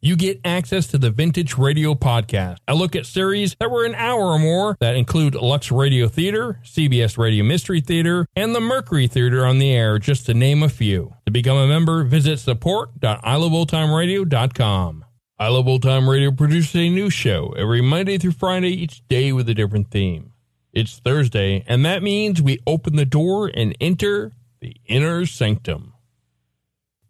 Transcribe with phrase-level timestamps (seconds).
[0.00, 2.58] you get access to the Vintage Radio Podcast.
[2.66, 6.60] I look at series that were an hour or more that include Lux Radio Theater,
[6.64, 10.68] CBS Radio Mystery Theater, and the Mercury Theater on the air, just to name a
[10.68, 11.14] few.
[11.26, 15.04] To become a member, visit support.iloveoldtimeradio.com.
[15.40, 19.32] I Love Old Time Radio produces a new show every Monday through Friday, each day
[19.32, 20.32] with a different theme.
[20.72, 25.94] It's Thursday, and that means we open the door and enter the inner sanctum.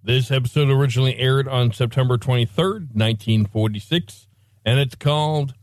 [0.03, 4.29] This episode originally aired on September 23rd, 1946,
[4.65, 5.55] and it's called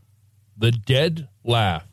[0.56, 1.86] The Dead Laugh.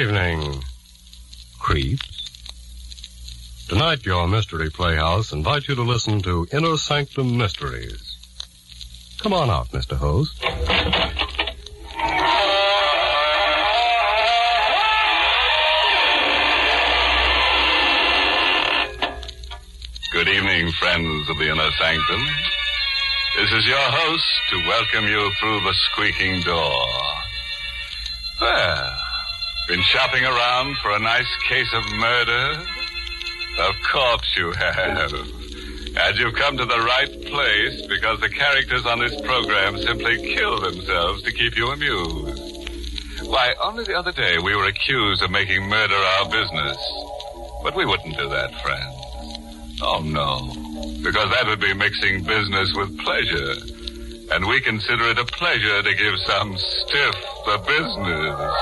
[0.00, 0.62] Evening,
[1.58, 2.30] creeps.
[3.68, 8.16] Tonight, your Mystery Playhouse invites you to listen to Inner Sanctum Mysteries.
[9.18, 9.96] Come on out, Mr.
[9.96, 10.40] Host.
[20.12, 22.26] Good evening, friends of the Inner Sanctum.
[23.36, 26.86] This is your host to welcome you through the squeaking door.
[28.40, 28.99] Well,
[29.70, 32.60] been shopping around for a nice case of murder?
[33.60, 35.12] Of course you have.
[35.12, 40.58] And you've come to the right place because the characters on this program simply kill
[40.60, 43.28] themselves to keep you amused.
[43.28, 46.76] Why, only the other day we were accused of making murder our business.
[47.62, 49.80] But we wouldn't do that, friends.
[49.82, 50.50] Oh, no.
[51.00, 53.54] Because that would be mixing business with pleasure.
[54.32, 58.54] And we consider it a pleasure to give some stiff the business.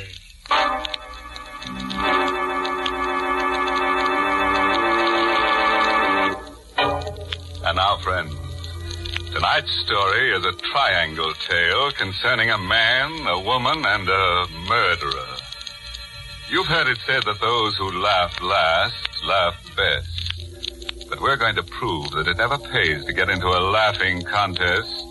[7.64, 8.34] and now, friends,
[9.32, 15.36] tonight's story is a triangle tale concerning a man, a woman, and a murderer.
[16.50, 20.19] You've heard it said that those who laugh last laugh best.
[21.10, 25.04] But we're going to prove that it never pays to get into a laughing contest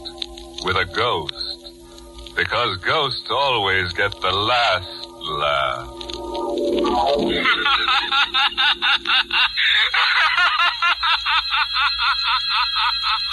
[0.63, 2.35] with a ghost.
[2.37, 5.89] Because ghosts always get the last laugh.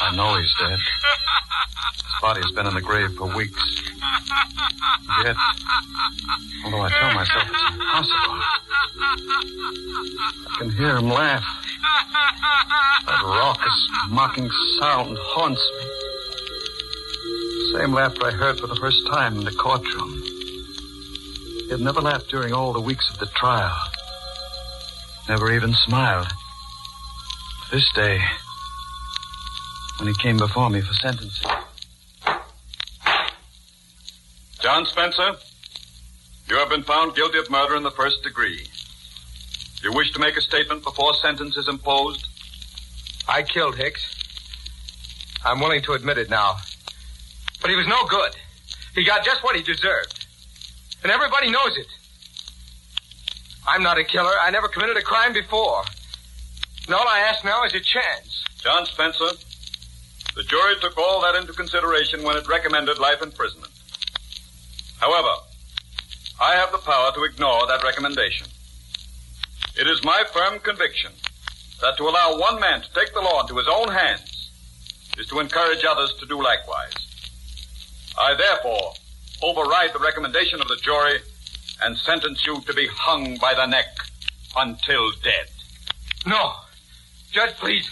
[0.01, 0.79] I know he's dead.
[0.79, 3.63] His body's been in the grave for weeks.
[5.23, 5.37] Yet,
[6.65, 8.41] although I tell myself it's impossible,
[10.49, 11.66] I can hear him laugh.
[13.07, 14.51] That raucous, mocking
[14.81, 15.85] sound haunts me.
[17.79, 20.23] Same laughter I heard for the first time in the courtroom.
[21.65, 23.77] He had never laughed during all the weeks of the trial.
[25.29, 26.33] Never even smiled.
[27.71, 28.21] This day,
[29.99, 31.51] when he came before me for sentencing.
[34.61, 35.37] John Spencer,
[36.49, 38.67] you have been found guilty of murder in the first degree.
[39.87, 42.27] You wish to make a statement before sentence is imposed?
[43.29, 44.03] I killed Hicks.
[45.45, 46.57] I'm willing to admit it now.
[47.61, 48.35] But he was no good.
[48.97, 50.27] He got just what he deserved.
[51.05, 51.87] And everybody knows it.
[53.65, 54.33] I'm not a killer.
[54.43, 55.85] I never committed a crime before.
[56.87, 58.43] And all I ask now is a chance.
[58.59, 59.29] John Spencer,
[60.35, 63.73] the jury took all that into consideration when it recommended life imprisonment.
[64.99, 65.43] However,
[66.41, 68.49] I have the power to ignore that recommendation.
[69.79, 71.13] It is my firm conviction
[71.83, 74.51] that to allow one man to take the law into his own hands
[75.19, 76.95] is to encourage others to do likewise.
[78.19, 78.95] I therefore
[79.43, 81.19] override the recommendation of the jury
[81.83, 83.99] and sentence you to be hung by the neck
[84.57, 85.49] until dead.
[86.27, 86.55] No.
[87.33, 87.87] Judge, please.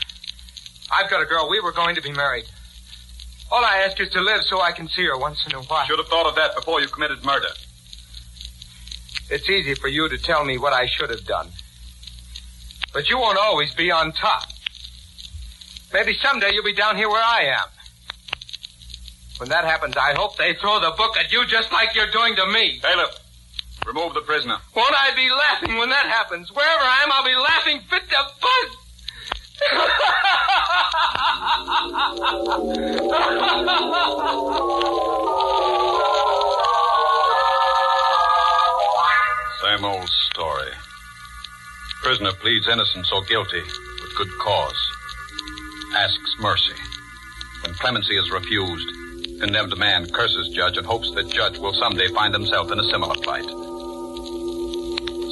[0.90, 1.50] I've got a girl.
[1.50, 2.46] We were going to be married.
[3.52, 5.84] All I ask is to live so I can see her once in a while.
[5.84, 7.48] Should have thought of that before you committed murder.
[9.28, 11.50] It's easy for you to tell me what I should have done.
[12.94, 14.44] But you won't always be on top.
[15.92, 17.68] Maybe someday you'll be down here where I am.
[19.38, 22.36] When that happens, I hope they throw the book at you just like you're doing
[22.36, 22.78] to me.
[22.80, 23.18] Bailiff,
[23.84, 24.58] remove the prisoner.
[24.76, 26.52] Won't I be laughing when that happens?
[26.54, 28.76] Wherever I am, I'll be laughing fit to buzz.
[39.62, 40.83] Same old story.
[42.04, 44.90] Prisoner pleads innocence or guilty with good cause.
[45.96, 46.74] Asks mercy.
[47.62, 52.34] When clemency is refused, condemned man curses judge and hopes that judge will someday find
[52.34, 53.46] himself in a similar plight.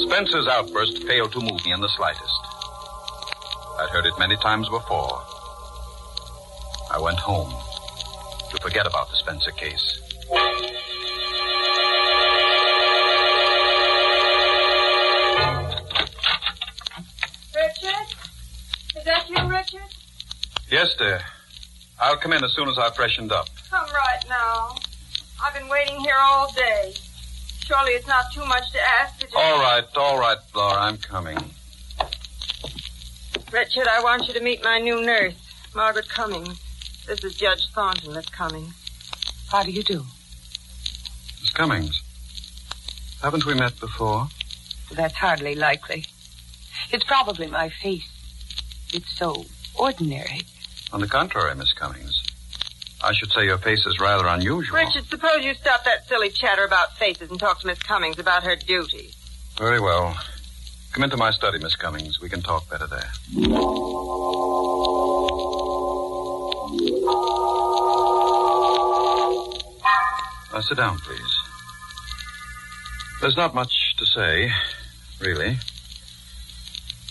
[0.08, 2.40] Spencer's outburst failed to move me in the slightest.
[3.78, 5.22] I'd heard it many times before.
[6.90, 7.52] I went home
[8.50, 10.00] to forget about the Spencer case.
[19.72, 19.88] Richard?
[20.70, 21.20] Yes, dear.
[22.00, 23.48] I'll come in as soon as I've freshened up.
[23.70, 24.74] Come right now.
[25.44, 26.92] I've been waiting here all day.
[27.64, 29.36] Surely it's not too much to ask to just...
[29.36, 31.38] All right, all right, Laura, I'm coming.
[33.52, 35.34] Richard, I want you to meet my new nurse,
[35.74, 36.60] Margaret Cummings.
[37.06, 38.72] This is Judge Thornton that's coming.
[39.50, 40.04] How do you do?
[41.40, 42.02] Miss Cummings,
[43.22, 44.28] haven't we met before?
[44.92, 46.04] That's hardly likely.
[46.90, 48.08] It's probably my face.
[48.92, 49.44] It's so
[49.78, 50.42] ordinary.
[50.92, 52.22] On the contrary, Miss Cummings.
[53.04, 54.76] I should say your face is rather unusual.
[54.76, 58.44] Richard, suppose you stop that silly chatter about faces and talk to Miss Cummings about
[58.44, 59.10] her duty.
[59.58, 60.16] Very well.
[60.92, 62.20] Come into my study, Miss Cummings.
[62.20, 63.10] We can talk better there.
[70.52, 71.38] Now, sit down, please.
[73.20, 74.52] There's not much to say,
[75.20, 75.56] really.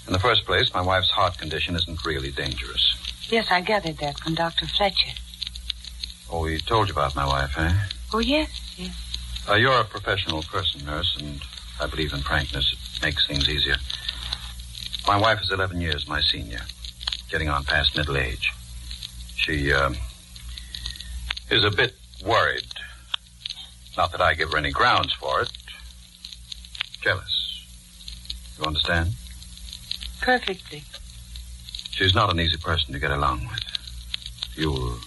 [0.08, 2.98] In the first place, my wife's heart condition isn't really dangerous.
[3.30, 4.68] Yes, I gathered that from Dr.
[4.68, 5.12] Fletcher.
[6.30, 7.74] Oh, he told you about my wife, eh?
[8.14, 8.96] Oh, yes, yes.
[9.50, 11.42] Uh, you're a professional person, nurse, and
[11.80, 12.74] I believe in frankness.
[12.74, 13.76] It makes things easier.
[15.08, 16.62] My wife is 11 years my senior,
[17.30, 18.52] getting on past middle age.
[19.36, 19.94] She, uh,
[21.52, 21.94] is a bit
[22.26, 22.66] worried.
[23.98, 25.52] Not that I give her any grounds for it.
[27.02, 27.66] Jealous.
[28.58, 29.12] You understand?
[30.22, 30.84] Perfectly.
[31.92, 33.60] She's not an easy person to get along with.
[34.56, 34.98] You'll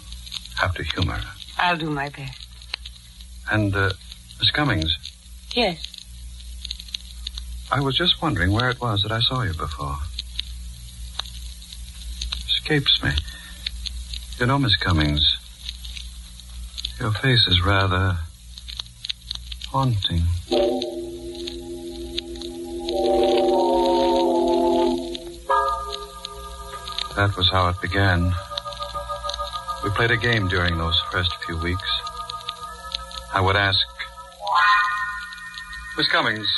[0.58, 1.32] have to humor her.
[1.58, 2.46] I'll do my best.
[3.50, 3.90] And, uh,
[4.40, 4.96] Miss Cummings,
[5.54, 5.80] Yes.
[7.70, 9.96] I was just wondering where it was that I saw you before.
[12.48, 13.10] Escapes me.
[14.38, 15.38] You know, Miss Cummings,
[16.98, 18.18] your face is rather
[19.68, 20.22] haunting.
[27.16, 28.34] That was how it began.
[29.84, 31.88] We played a game during those first few weeks.
[33.32, 33.78] I would ask,
[35.96, 36.48] Miss Cummings,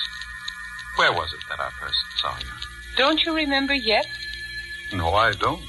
[0.96, 2.46] where was it that I first saw you?
[2.96, 4.06] Don't you remember yet?
[4.94, 5.60] No, I don't.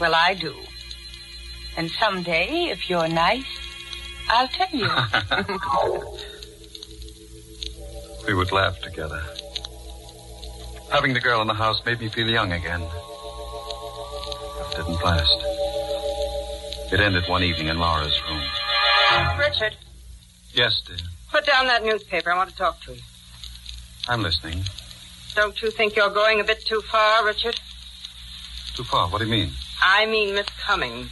[0.00, 0.56] Well, I do.
[1.76, 3.46] And someday, if you're nice,
[4.28, 4.88] I'll tell you.
[8.26, 9.22] we would laugh together.
[10.90, 12.82] Having the girl in the house made me feel young again.
[14.80, 16.92] Happened last.
[16.92, 18.42] It ended one evening in Laura's room.
[19.38, 19.76] Richard,
[20.54, 20.96] Yes, dear.
[21.30, 22.32] put down that newspaper.
[22.32, 23.00] I want to talk to you.
[24.08, 24.64] I'm listening.
[25.34, 27.60] Don't you think you're going a bit too far, Richard?
[28.74, 29.08] Too far.
[29.08, 29.50] What do you mean?
[29.82, 31.10] I mean Miss Cummings.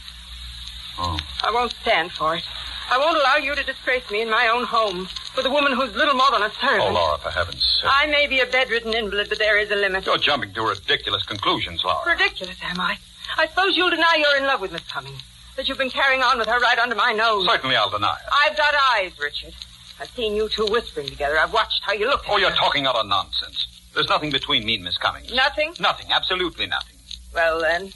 [0.98, 1.18] Oh.
[1.42, 2.44] I won't stand for it.
[2.90, 5.94] I won't allow you to disgrace me in my own home with a woman who's
[5.94, 6.82] little more than a servant.
[6.88, 7.90] Oh, Laura, for heaven's sake.
[7.92, 10.06] I may be a bedridden invalid, but there is a limit.
[10.06, 12.10] You're jumping to ridiculous conclusions, Laura.
[12.10, 12.96] Ridiculous, am I?
[13.38, 15.22] I suppose you'll deny you're in love with Miss Cummings.
[15.56, 17.46] That you've been carrying on with her right under my nose.
[17.46, 18.28] Certainly I'll deny it.
[18.32, 19.54] I've got eyes, Richard.
[20.00, 21.38] I've seen you two whispering together.
[21.38, 22.56] I've watched how you look at Oh, you're her.
[22.56, 23.66] talking utter nonsense.
[23.94, 25.32] There's nothing between me and Miss Cummings.
[25.32, 25.74] Nothing?
[25.80, 26.06] Nothing.
[26.12, 26.96] Absolutely nothing.
[27.34, 27.92] Well, then,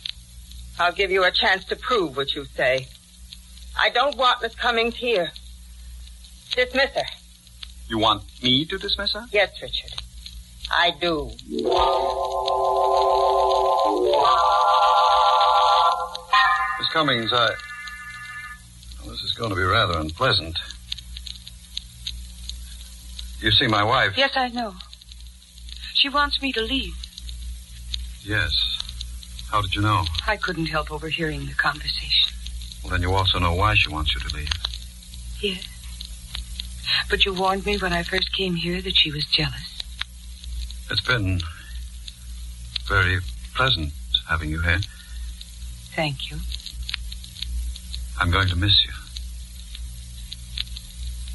[0.80, 2.88] I'll give you a chance to prove what you say.
[3.78, 5.30] I don't want Miss Cummings here.
[6.54, 7.04] Dismiss her.
[7.88, 9.26] You want me to dismiss her?
[9.32, 9.92] Yes, Richard.
[10.70, 11.30] I do.
[16.92, 17.48] Cummings, I.
[19.00, 20.58] Well, this is going to be rather unpleasant.
[23.40, 24.12] You see, my wife.
[24.14, 24.74] Yes, I know.
[25.94, 26.94] She wants me to leave.
[28.22, 28.52] Yes.
[29.50, 30.04] How did you know?
[30.26, 32.30] I couldn't help overhearing the conversation.
[32.82, 34.52] Well, then you also know why she wants you to leave.
[35.40, 35.66] Yes.
[37.08, 39.80] But you warned me when I first came here that she was jealous.
[40.90, 41.40] It's been
[42.86, 43.18] very
[43.54, 43.92] pleasant
[44.28, 44.80] having you here.
[45.94, 46.36] Thank you.
[48.22, 48.92] I'm going to miss you.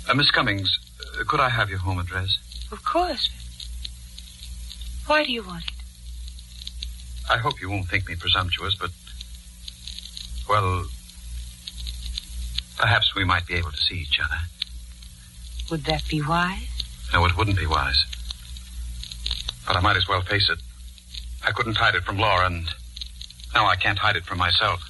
[0.09, 0.79] Uh, Miss Cummings,
[1.19, 2.39] uh, could I have your home address?
[2.71, 3.29] Of course.
[5.05, 5.73] Why do you want it?
[7.29, 8.91] I hope you won't think me presumptuous, but.
[10.47, 10.85] Well.
[12.77, 14.37] Perhaps we might be able to see each other.
[15.69, 16.69] Would that be wise?
[17.11, 18.01] No, it wouldn't be wise.
[19.67, 20.59] But I might as well face it.
[21.45, 22.65] I couldn't hide it from Laura, and
[23.53, 24.86] now I can't hide it from myself.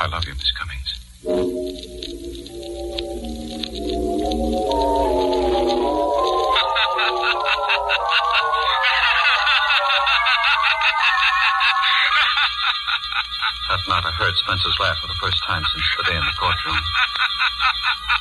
[0.00, 0.96] I love you, Miss Cummings.
[1.20, 1.28] That
[13.84, 16.80] night I heard Spencer's laugh for the first time since the day in the courtroom.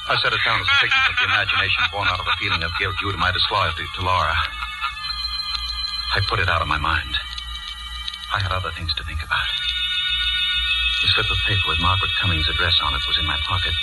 [0.09, 2.62] I set it down as a figment of the imagination born out of a feeling
[2.62, 4.36] of guilt due to my disloyalty to Laura.
[6.13, 7.15] I put it out of my mind.
[8.36, 9.48] I had other things to think about.
[11.01, 13.74] The slip of paper with Margaret Cummings' address on it was in my pocket.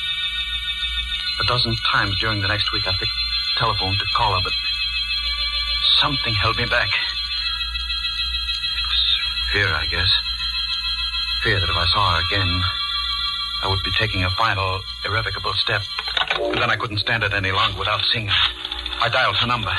[1.40, 3.12] A dozen times during the next week I picked
[3.56, 4.52] telephone to call her, but
[5.99, 6.88] something held me back.
[6.88, 9.16] It was
[9.52, 10.11] fear, I guess.
[11.42, 12.62] Fear that if I saw her again,
[13.62, 15.82] I would be taking a final, irrevocable step.
[16.38, 18.52] And then I couldn't stand it any longer without seeing her.
[19.00, 19.73] I dialed her number.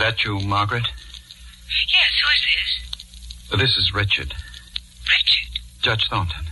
[0.00, 0.86] That you, Margaret?
[1.92, 3.60] Yes, who is this?
[3.60, 4.34] This is Richard.
[5.04, 5.60] Richard.
[5.82, 6.46] Judge Thornton.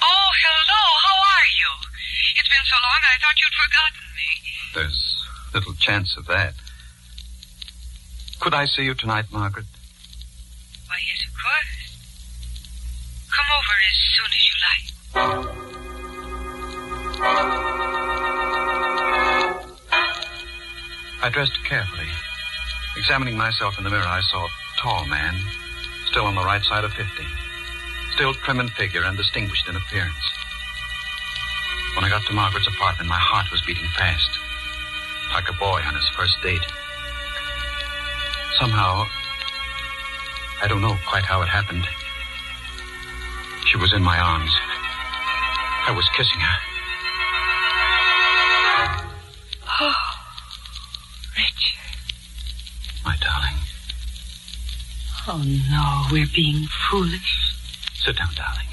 [0.00, 0.82] Oh, hello.
[1.02, 1.70] How are you?
[2.38, 4.30] It's been so long I thought you'd forgotten me.
[4.74, 5.00] There's
[5.52, 6.54] little chance of that.
[8.38, 9.66] Could I see you tonight, Margaret?
[10.86, 11.98] Why, yes, of course.
[13.34, 14.86] Come over as soon as you like.
[21.24, 22.06] I dressed carefully.
[22.96, 25.34] Examining myself in the mirror, I saw a tall man,
[26.06, 27.06] still on the right side of 50.
[28.14, 30.24] Still trim in figure and distinguished in appearance.
[31.94, 34.30] When I got to Margaret's apartment, my heart was beating fast,
[35.32, 36.64] like a boy on his first date.
[38.58, 39.04] Somehow,
[40.62, 41.86] I don't know quite how it happened.
[43.66, 44.52] She was in my arms.
[45.86, 46.75] I was kissing her.
[55.28, 57.52] Oh, no, we're being foolish.
[57.94, 58.68] Sit down, darling.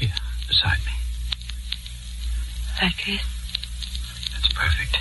[0.00, 0.12] Here,
[0.48, 0.92] beside me.
[2.82, 3.22] Like this?
[4.32, 4.98] That's perfect.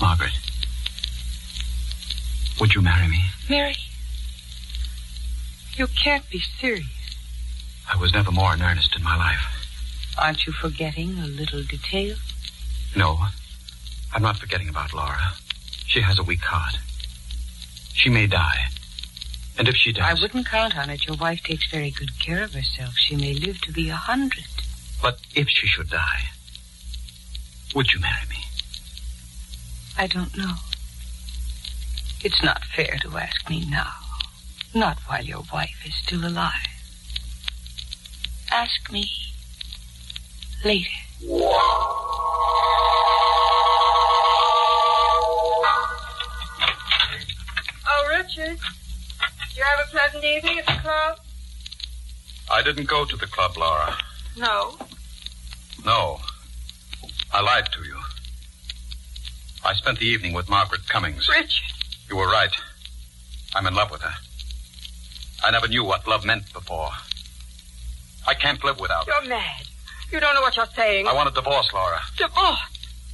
[0.00, 0.32] Margaret.
[2.60, 3.20] Would you marry me?
[3.48, 3.76] Mary?
[5.76, 6.86] You can't be serious.
[7.92, 9.46] I was never more in earnest in my life.
[10.18, 12.16] Aren't you forgetting a little detail?
[12.96, 13.20] No,
[14.12, 15.34] I'm not forgetting about Laura.
[15.86, 16.78] She has a weak heart.
[18.06, 18.68] She may die.
[19.58, 20.04] And if she does.
[20.04, 21.08] I wouldn't count on it.
[21.08, 22.94] Your wife takes very good care of herself.
[22.96, 24.44] She may live to be a hundred.
[25.02, 26.28] But if she should die,
[27.74, 28.44] would you marry me?
[29.98, 30.52] I don't know.
[32.22, 33.90] It's not fair to ask me now.
[34.72, 36.52] Not while your wife is still alive.
[38.52, 39.10] Ask me
[40.64, 40.90] later.
[48.48, 48.60] Richard.
[49.48, 51.18] Did you have a pleasant evening at the club?
[52.50, 53.96] I didn't go to the club, Laura.
[54.36, 54.76] No.
[55.84, 56.20] No.
[57.32, 57.96] I lied to you.
[59.64, 61.28] I spent the evening with Margaret Cummings.
[61.28, 61.50] Richard.
[62.08, 62.54] You were right.
[63.54, 64.14] I'm in love with her.
[65.44, 66.90] I never knew what love meant before.
[68.26, 69.12] I can't live without her.
[69.20, 69.62] You're mad.
[70.12, 71.08] You don't know what you're saying.
[71.08, 72.00] I want a divorce, Laura.
[72.16, 72.60] Divorce?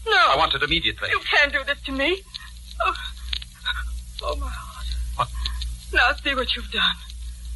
[0.07, 0.13] No.
[0.13, 1.09] I want it immediately.
[1.11, 2.21] You can't do this to me.
[2.85, 2.95] Oh,
[4.23, 4.53] oh my?
[5.93, 6.97] Now see what you've done.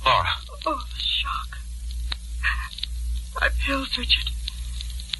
[0.04, 0.26] Laura,
[0.66, 1.58] Oh, the shock.
[3.40, 4.30] My pills, Richard.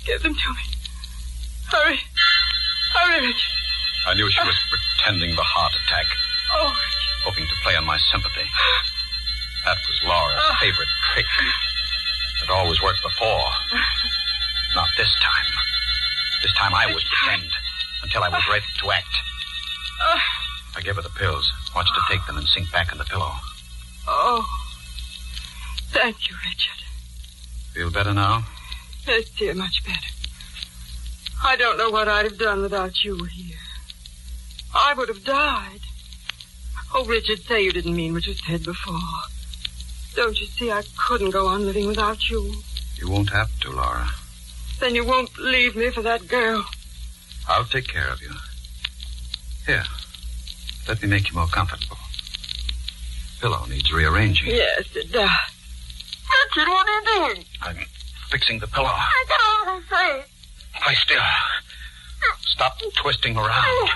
[0.05, 0.65] Give them to me.
[1.71, 1.99] Hurry.
[2.95, 3.53] Hurry, Richard.
[4.07, 6.07] I knew she was pretending the heart attack,
[6.53, 6.73] Oh,
[7.25, 8.47] hoping to play on my sympathy.
[9.65, 10.57] That was Laura's Ah.
[10.61, 11.27] favorite trick.
[12.43, 13.51] It always worked before.
[14.77, 15.47] Not this time.
[16.43, 17.51] This time I would pretend
[18.03, 19.09] until I was ready to act.
[20.03, 20.19] uh,
[20.77, 23.33] I gave her the pills, watched her take them and sink back in the pillow.
[24.07, 24.45] oh.
[25.91, 26.83] Thank you, Richard.
[27.73, 28.45] Feel better now?
[29.07, 29.99] Yes, dear, much better.
[31.43, 33.57] I don't know what I'd have done without you here.
[34.75, 35.81] I would have died.
[36.95, 38.99] Oh, Richard, say you didn't mean what you said before.
[40.15, 42.57] Don't you see I couldn't go on living without you?
[42.97, 44.09] You won't have to, Laura.
[44.81, 46.65] Then you won't leave me for that girl.
[47.49, 48.31] I'll take care of you.
[49.67, 49.85] Here,
[50.89, 51.97] let me make you more comfortable.
[53.41, 54.49] Pillow needs rearranging.
[54.49, 55.31] Yes, it does.
[56.57, 57.45] Richard, what are you doing?
[57.63, 57.77] I'm
[58.31, 58.89] fixing the pillow.
[58.89, 60.25] I don't want to say.
[60.87, 61.21] Lie still.
[62.41, 63.91] Stop twisting around.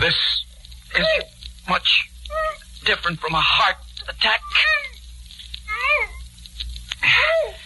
[0.00, 0.44] This
[0.96, 1.06] is
[1.68, 2.10] much
[2.84, 3.76] different from a heart
[4.08, 4.40] attack.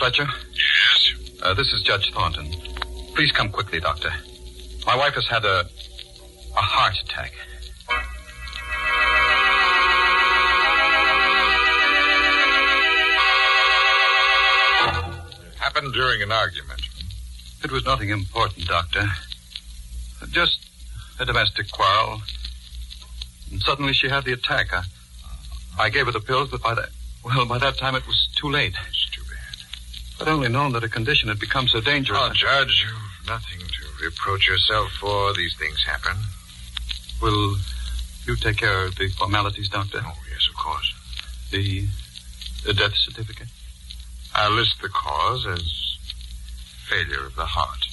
[0.00, 0.26] Fletcher?
[0.54, 1.40] Yes?
[1.42, 2.50] Uh, this is Judge Thornton.
[3.14, 4.10] Please come quickly, Doctor.
[4.86, 5.60] My wife has had a.
[5.60, 7.34] a heart attack.
[15.58, 16.80] Happened during an argument.
[17.62, 19.04] It was nothing important, Doctor.
[20.30, 20.66] Just
[21.18, 22.22] a domestic quarrel.
[23.50, 24.72] And suddenly she had the attack.
[24.72, 24.82] I,
[25.78, 26.88] I gave her the pills, but by that.
[27.22, 28.74] Well, by that time it was too late.
[30.20, 32.18] I'd only known that a condition had become so dangerous.
[32.20, 35.32] Oh, Judge, you've nothing to reproach yourself for.
[35.32, 36.16] These things happen.
[37.22, 37.56] Will
[38.26, 40.02] you take care of the formalities, Doctor?
[40.04, 40.94] Oh, yes, of course.
[41.50, 41.86] The,
[42.66, 43.48] the death certificate?
[44.34, 45.96] I'll list the cause as
[46.88, 47.86] failure of the heart.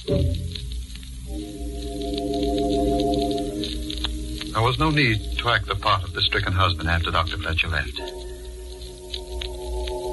[4.52, 7.38] There was no need to act the part of the stricken husband after Dr.
[7.38, 7.98] Fletcher left.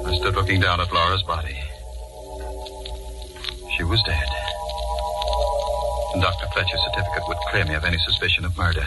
[0.06, 1.58] I stood looking down at Laura's body.
[3.76, 4.28] She was dead.
[6.14, 6.46] And Dr.
[6.52, 8.84] Fletcher's certificate would clear me of any suspicion of murder.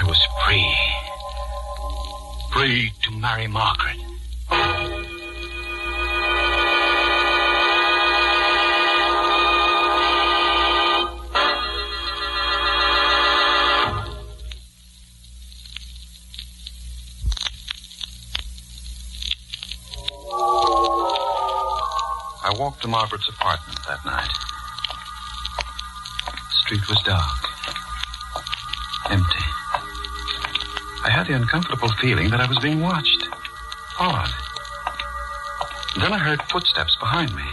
[0.00, 0.76] I was free.
[2.52, 4.03] Free to marry Margaret.
[22.44, 24.28] I walked to Margaret's apartment that night.
[26.26, 27.48] The street was dark,
[29.10, 29.44] empty.
[31.04, 33.28] I had the uncomfortable feeling that I was being watched,
[33.96, 34.28] followed.
[35.96, 37.44] Then I heard footsteps behind me.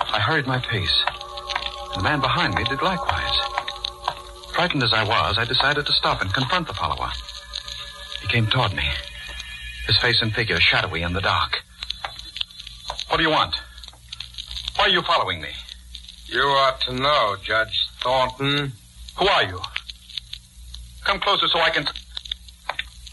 [0.00, 1.04] I hurried my pace.
[1.94, 3.38] The man behind me did likewise.
[4.52, 7.10] Frightened as I was, I decided to stop and confront the follower.
[8.20, 8.88] He came toward me,
[9.86, 11.62] his face and figure shadowy in the dark.
[13.08, 13.54] What do you want?
[14.78, 15.48] Why are you following me?
[16.26, 18.72] You ought to know, Judge Thornton.
[19.18, 19.60] Who are you?
[21.02, 21.84] Come closer so I can.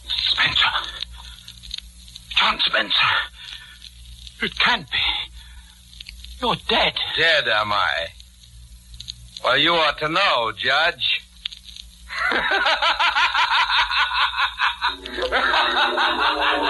[0.07, 0.69] Spencer.
[2.37, 2.93] John Spencer.
[4.43, 4.97] It can't be.
[6.39, 6.93] You're dead.
[7.17, 8.09] Dead, am I?
[9.43, 11.21] Well, you ought to know, Judge.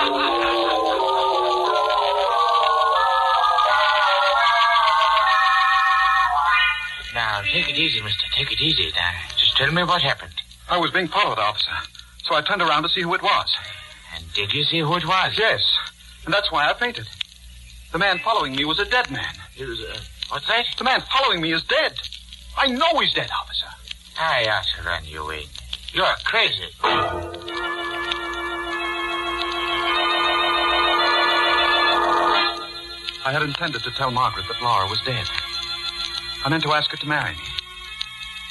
[7.76, 8.26] it easy, mister.
[8.34, 8.92] Take it easy.
[8.96, 10.34] Now, just tell me what happened.
[10.70, 11.72] I was being followed, officer.
[12.24, 13.56] So I turned around to see who it was.
[14.16, 15.38] And did you see who it was?
[15.38, 15.62] Yes.
[16.26, 17.08] And that's why I fainted.
[17.92, 19.34] The man following me was a dead man.
[19.54, 19.98] He was, uh,
[20.30, 20.66] what's that?
[20.78, 21.94] The man following me is dead.
[22.58, 23.68] I know he's dead, officer.
[24.20, 25.44] I ought to run you in.
[25.94, 26.70] You're crazy.
[33.24, 35.28] I had intended to tell Margaret that Laura was dead.
[36.44, 37.55] I meant to ask her to marry me.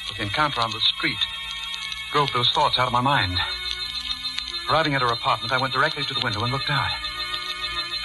[0.07, 1.17] But the encounter on the street
[2.11, 3.37] drove those thoughts out of my mind.
[4.69, 6.91] Arriving at her apartment, I went directly to the window and looked out.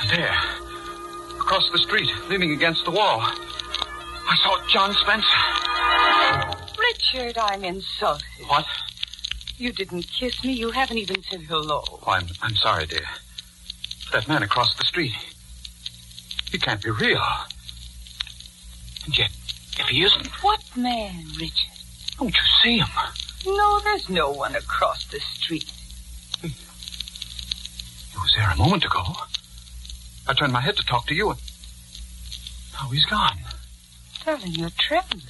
[0.03, 0.37] And there,
[1.39, 5.27] across the street, leaning against the wall, I saw John Spencer.
[6.79, 8.25] Richard, I'm insulted.
[8.47, 8.67] What?
[9.59, 10.53] You didn't kiss me.
[10.53, 11.83] You haven't even said hello.
[11.91, 13.07] Oh, I'm, I'm sorry, dear.
[14.13, 15.13] That man across the street.
[16.51, 17.23] He can't be real.
[19.05, 19.31] And yet,
[19.79, 21.70] if he isn't, What man, Richard?
[22.21, 22.89] Don't you see him?
[23.47, 25.73] No, there's no one across the street.
[26.43, 26.49] He
[28.15, 29.03] was there a moment ago.
[30.29, 31.39] I turned my head to talk to you, and
[32.75, 33.39] now he's gone.
[34.25, 35.25] Darling, you're trembling.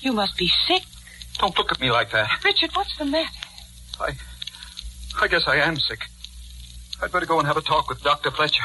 [0.00, 0.82] You must be sick.
[1.38, 2.28] Don't look at me like that.
[2.44, 3.30] Richard, what's the matter?
[4.00, 4.10] I,
[5.20, 6.00] I guess I am sick.
[7.00, 8.32] I'd better go and have a talk with Dr.
[8.32, 8.62] Fletcher.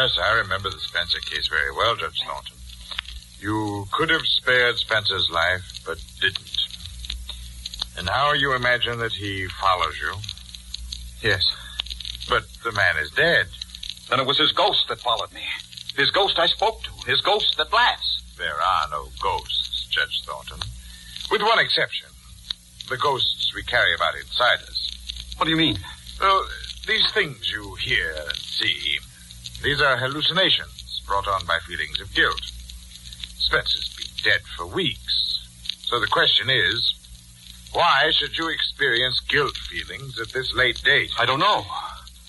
[0.00, 2.56] Yes, I remember the Spencer case very well, Judge Thornton.
[3.38, 6.58] You could have spared Spencer's life, but didn't.
[7.98, 10.14] And now you imagine that he follows you.
[11.20, 11.44] Yes.
[12.30, 13.48] But the man is dead.
[14.08, 15.42] Then it was his ghost that followed me.
[15.94, 16.90] His ghost I spoke to.
[17.06, 18.22] His ghost that laughs.
[18.38, 20.60] There are no ghosts, Judge Thornton.
[21.30, 22.08] With one exception.
[22.88, 25.34] The ghosts we carry about inside us.
[25.36, 25.78] What do you mean?
[26.18, 26.42] Well,
[26.86, 28.98] these things you hear and see,
[29.62, 32.40] these are hallucinations brought on by feelings of guilt.
[32.40, 35.48] Spencer's been dead for weeks.
[35.82, 36.94] So the question is,
[37.72, 41.10] why should you experience guilt feelings at this late date?
[41.18, 41.64] I don't know.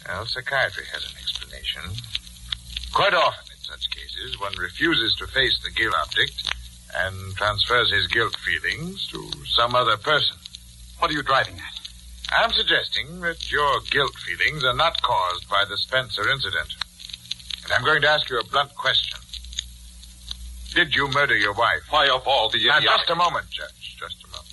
[0.07, 1.81] Well, psychiatry has an explanation.
[2.91, 6.53] Quite often in such cases, one refuses to face the guilt object
[6.97, 10.35] and transfers his guilt feelings to some other person.
[10.99, 11.79] What are you driving at?
[12.33, 16.75] I'm suggesting that your guilt feelings are not caused by the Spencer incident.
[17.73, 19.19] I'm going to ask you a blunt question.
[20.73, 21.81] Did you murder your wife?
[21.89, 23.97] Why, of all the Now, just a moment, Judge.
[23.99, 24.47] Just a moment.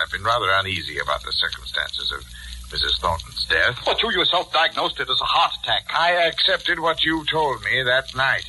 [0.00, 2.24] I've been rather uneasy about the circumstances of
[2.70, 2.98] Mrs.
[3.00, 3.78] Thornton's death.
[3.84, 5.86] But you yourself diagnosed it as a heart attack.
[5.94, 8.46] I accepted what you told me that night.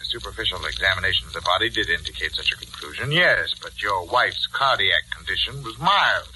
[0.00, 4.46] A superficial examination of the body did indicate such a conclusion, yes, but your wife's
[4.46, 6.32] cardiac condition was mild.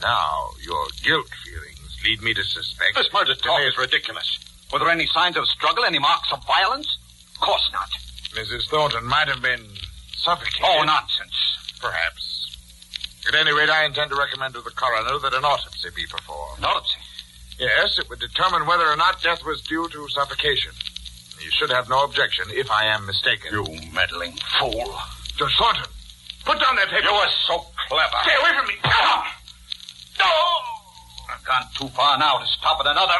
[0.00, 2.94] Now, your guilt feelings lead me to suspect.
[2.94, 4.38] This murder talk is ridiculous.
[4.72, 6.98] Were there any signs of struggle, any marks of violence?
[7.34, 7.88] Of course not.
[8.34, 8.68] Mrs.
[8.68, 9.64] Thornton might have been
[10.16, 10.60] suffocated.
[10.64, 11.78] Oh, nonsense.
[11.80, 12.26] Perhaps.
[13.28, 16.58] At any rate, I intend to recommend to the coroner that an autopsy be performed.
[16.58, 16.98] An autopsy?
[17.58, 20.72] Yes, it would determine whether or not death was due to suffocation.
[21.40, 23.52] You should have no objection if I am mistaken.
[23.52, 24.94] You meddling fool.
[25.36, 25.84] Judge Thornton,
[26.44, 27.04] put down that paper.
[27.04, 28.16] You are so clever.
[28.22, 28.74] Stay away from me.
[30.18, 30.32] No!
[31.30, 33.14] I've gone too far now to stop at another.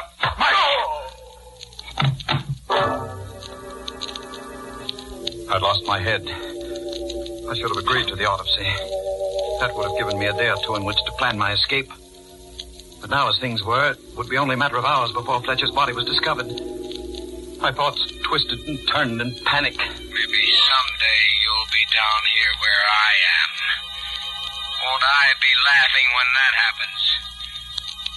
[5.48, 6.22] I'd lost my head.
[6.28, 8.64] I should have agreed to the autopsy.
[9.60, 11.88] That would have given me a day or two in which to plan my escape.
[13.00, 15.70] But now, as things were, it would be only a matter of hours before Fletcher's
[15.70, 16.48] body was discovered.
[17.60, 19.78] My thoughts twisted and turned in panic.
[19.78, 23.50] Maybe someday you'll be down here where I am.
[24.84, 27.05] Won't I be laughing when that happens?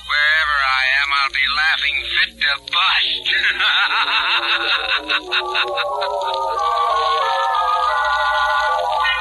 [0.10, 3.24] Wherever I am, I'll be laughing fit to bust.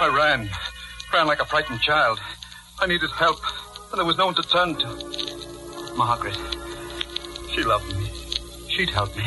[0.01, 0.49] I ran.
[1.13, 2.21] Ran like a frightened child.
[2.81, 3.41] I needed help,
[3.91, 4.87] and there was no one to turn to.
[5.97, 6.39] Margaret.
[7.53, 8.07] She loved me.
[8.69, 9.25] She'd help me.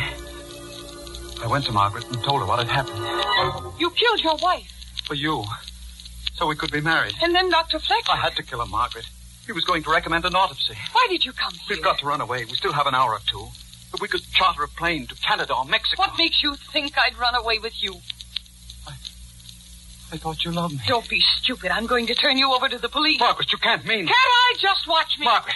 [1.43, 2.99] I went to Margaret and told her what had happened.
[3.79, 4.71] You killed your wife.
[5.03, 5.43] For you.
[6.33, 7.15] So we could be married.
[7.21, 7.79] And then Dr.
[7.79, 8.11] Fletcher.
[8.11, 9.07] I had to kill her, Margaret.
[9.45, 10.75] He was going to recommend an autopsy.
[10.91, 11.77] Why did you come here?
[11.77, 12.45] We've got to run away.
[12.45, 13.47] We still have an hour or two.
[13.93, 16.03] If we could charter a plane to Canada or Mexico.
[16.03, 17.95] What makes you think I'd run away with you?
[18.87, 18.93] I,
[20.13, 20.81] I thought you loved me.
[20.87, 21.71] Don't be stupid.
[21.71, 23.19] I'm going to turn you over to the police.
[23.19, 25.25] Margaret, you can't mean Can't I just watch me?
[25.25, 25.55] Margaret,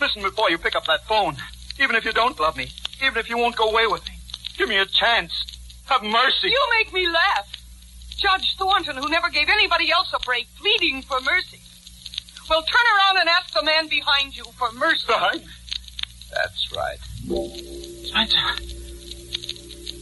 [0.00, 1.36] listen before you pick up that phone.
[1.80, 2.68] Even if you don't love me,
[3.02, 4.14] even if you won't go away with me,
[4.56, 5.32] give me a chance.
[5.86, 6.48] Have mercy.
[6.48, 7.50] You make me laugh.
[8.16, 11.60] Judge Thornton, who never gave anybody else a break, pleading for mercy.
[12.48, 15.06] Well, turn around and ask the man behind you for mercy.
[15.06, 15.42] Behind?
[16.34, 16.98] That's right.
[18.06, 18.38] Spencer.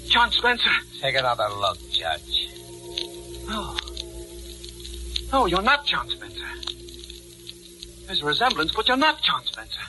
[0.08, 0.70] John Spencer.
[1.00, 2.48] Take another look, Judge.
[3.46, 3.76] No.
[5.32, 6.46] No, you're not John Spencer.
[8.06, 9.80] There's a resemblance, but you're not John Spencer.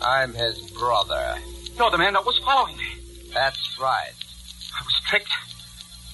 [0.00, 1.38] I'm his brother.
[1.76, 2.88] You're the man that was following me.
[3.32, 4.12] That's right.
[4.80, 5.30] I was tricked.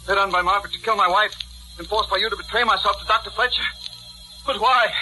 [0.09, 1.35] Led on by Margaret to kill my wife,
[1.79, 3.31] and forced by you to betray myself to Dr.
[3.31, 3.63] Fletcher.
[4.47, 4.93] But why?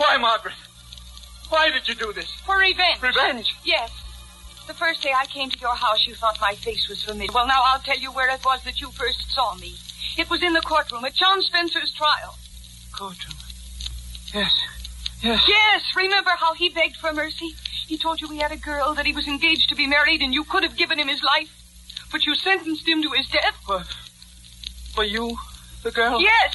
[0.00, 0.54] Why, Margaret?
[1.50, 2.30] Why did you do this?
[2.46, 3.02] For revenge.
[3.02, 3.54] Revenge?
[3.64, 3.92] Yes.
[4.66, 7.30] The first day I came to your house, you thought my face was familiar.
[7.34, 9.74] Well, now I'll tell you where it was that you first saw me.
[10.16, 12.38] It was in the courtroom at John Spencer's trial.
[12.92, 13.36] Courtroom?
[14.32, 14.58] Yes.
[15.20, 15.44] Yes.
[15.46, 15.82] Yes.
[15.94, 17.50] Remember how he begged for mercy?
[17.86, 20.32] He told you he had a girl, that he was engaged to be married, and
[20.32, 21.50] you could have given him his life.
[22.10, 23.54] But you sentenced him to his death.
[23.66, 23.84] For,
[24.94, 25.36] for you,
[25.82, 26.22] the girl?
[26.22, 26.54] Yes.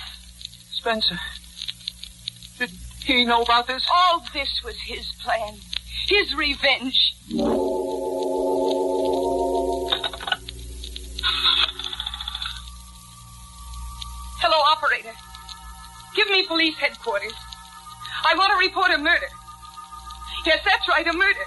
[0.71, 1.19] Spencer.
[3.05, 3.85] He know about this?
[3.93, 5.53] All this was his plan.
[6.07, 7.15] His revenge.
[14.41, 15.11] Hello, operator.
[16.15, 17.33] Give me police headquarters.
[18.25, 19.27] I want to report a murder.
[20.47, 21.45] Yes, that's right, a murder.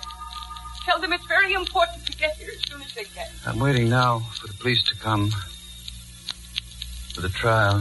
[0.84, 3.26] Tell them it's very important to get here as soon as they can.
[3.44, 5.30] I'm waiting now for the police to come.
[7.14, 7.80] For the trial.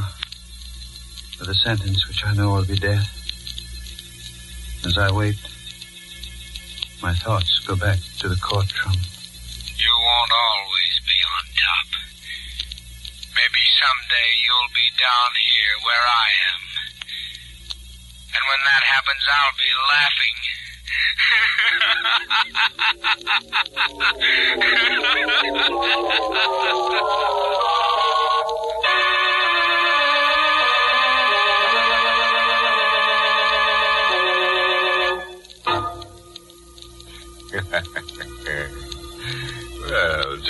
[1.38, 3.17] For the sentence, which I know will be death.
[4.86, 5.36] As I wait,
[7.02, 8.94] my thoughts go back to the courtroom.
[8.94, 11.88] You won't always be on top.
[13.36, 16.64] Maybe someday you'll be down here where I am.
[18.36, 20.38] And when that happens, I'll be laughing.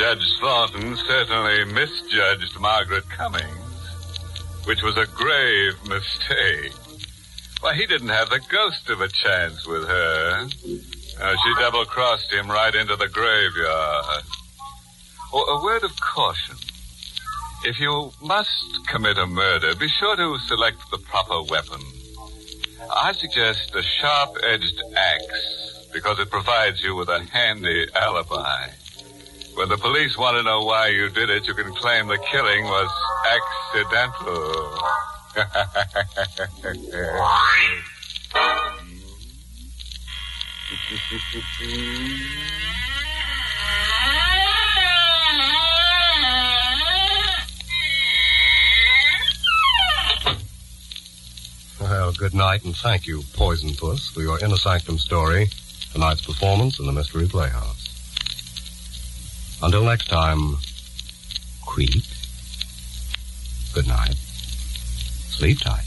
[0.08, 6.72] Judge Thornton certainly misjudged Margaret Cummings, which was a grave mistake.
[7.60, 10.48] Why, he didn't have the ghost of a chance with her.
[11.22, 14.24] Uh, she double crossed him right into the graveyard.
[15.34, 16.56] Oh, a word of caution.
[17.65, 21.82] If you must commit a murder, be sure to select the proper weapon.
[22.96, 28.70] I suggest a sharp edged axe because it provides you with a handy alibi.
[29.58, 32.63] When the police want to know why you did it, you can claim the killing
[32.63, 32.91] was
[33.74, 34.78] accidental.
[51.82, 55.48] Well, good night, and thank you, Poison Puss, for your Inner Sanctum story,
[55.93, 57.87] tonight's performance in the Mystery Playhouse.
[59.62, 60.56] Until next time,
[61.65, 62.04] Creep.
[63.74, 64.15] Good night.
[64.15, 65.84] Sleep tight.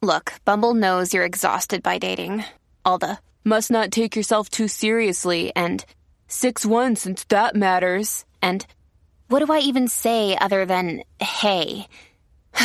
[0.00, 2.44] Look, Bumble knows you're exhausted by dating.
[2.84, 5.84] All the must not take yourself too seriously and
[6.28, 8.24] 6 1 since that matters.
[8.40, 8.64] And
[9.28, 11.86] what do I even say other than hey?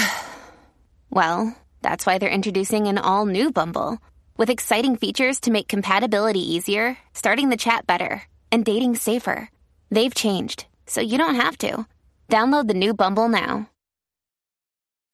[1.10, 4.00] well, that's why they're introducing an all new Bumble
[4.38, 9.50] with exciting features to make compatibility easier, starting the chat better, and dating safer.
[9.92, 11.86] They've changed, so you don't have to.
[12.30, 13.70] Download the new Bumble now.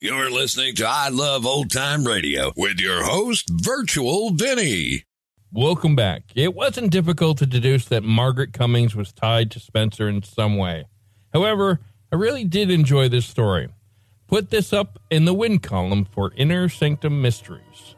[0.01, 5.03] You're listening to I Love Old Time Radio with your host, Virtual Vinny.
[5.51, 6.23] Welcome back.
[6.35, 10.85] It wasn't difficult to deduce that Margaret Cummings was tied to Spencer in some way.
[11.33, 11.81] However,
[12.13, 13.67] I really did enjoy this story.
[14.29, 17.95] Put this up in the win column for Inner Sanctum Mysteries.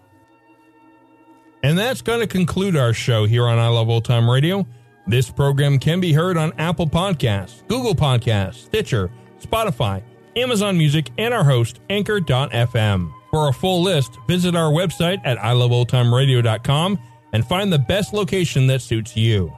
[1.61, 4.65] And that's going to conclude our show here on I Love Old Time Radio.
[5.05, 10.01] This program can be heard on Apple Podcasts, Google Podcasts, Stitcher, Spotify,
[10.37, 13.13] Amazon Music, and our host, Anchor.fm.
[13.29, 16.99] For a full list, visit our website at iloveoldtimeradio.com
[17.33, 19.53] and find the best location that suits you.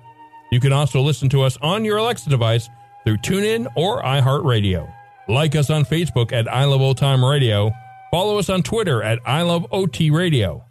[0.52, 2.68] You can also listen to us on your Alexa device
[3.04, 4.92] through TuneIn or iHeartRadio.
[5.28, 7.72] Like us on Facebook at I Love Old Time Radio.
[8.12, 10.66] Follow us on Twitter at I Love OT Radio.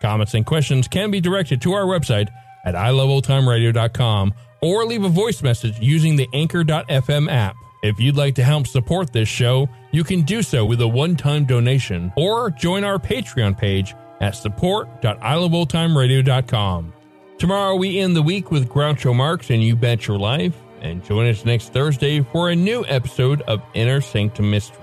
[0.00, 2.28] Comments and questions can be directed to our website
[2.64, 7.56] at iloveoldtimeradio.com or leave a voice message using the Anchor.fm app.
[7.82, 11.44] If you'd like to help support this show, you can do so with a one-time
[11.44, 16.92] donation or join our Patreon page at support.iloveoldtimeradio.com.
[17.38, 21.26] Tomorrow we end the week with Groucho Marx and You Bet Your Life, and join
[21.28, 24.80] us next Thursday for a new episode of Inner Sanctum Mysteries.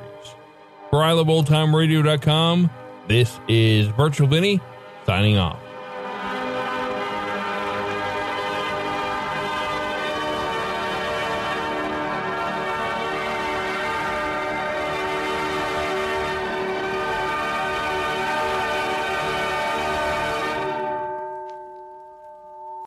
[0.89, 2.69] For iloveoldtimeradio.com,
[3.07, 4.59] This is Virtual Vinny
[5.05, 5.62] signing off.